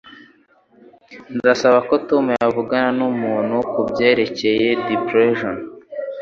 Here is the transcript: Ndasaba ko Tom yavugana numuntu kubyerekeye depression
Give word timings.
Ndasaba 1.37 1.79
ko 1.87 1.95
Tom 2.09 2.25
yavugana 2.41 2.89
numuntu 2.99 3.55
kubyerekeye 3.71 4.67
depression 4.87 5.55